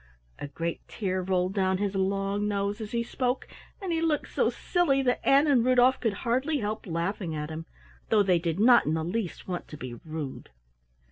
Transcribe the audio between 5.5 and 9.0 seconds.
Rudolf could hardly help laughing at him, though they did not in